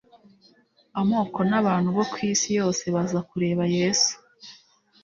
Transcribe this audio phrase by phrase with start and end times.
[1.01, 4.13] amoko n'abantu bo ku isi yose baza kureba Yesu.